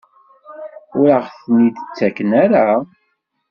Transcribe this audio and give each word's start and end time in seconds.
Ur 0.99 1.07
aɣ-ten-id-ttaken 1.17 2.29
ara? 2.43 2.67